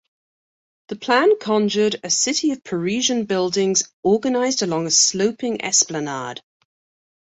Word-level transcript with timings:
The 0.87 0.95
plan 0.95 1.37
conjured 1.39 1.97
a 2.03 2.09
city 2.09 2.49
of 2.49 2.63
Parisian 2.63 3.25
buildings 3.25 3.83
organized 4.01 4.63
along 4.63 4.87
a 4.87 4.89
sloping 4.89 5.63
esplanade. 5.63 6.41